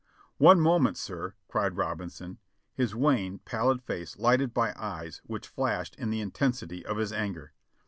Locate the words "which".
5.27-5.47